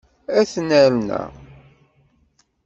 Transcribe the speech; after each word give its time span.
Ad 0.39 0.49
nerna. 0.67 1.21